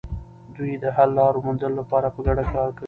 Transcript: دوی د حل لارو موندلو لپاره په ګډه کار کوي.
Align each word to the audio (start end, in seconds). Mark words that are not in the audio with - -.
دوی 0.55 0.71
د 0.83 0.85
حل 0.95 1.09
لارو 1.19 1.43
موندلو 1.45 1.79
لپاره 1.81 2.07
په 2.15 2.19
ګډه 2.27 2.43
کار 2.53 2.69
کوي. 2.75 2.79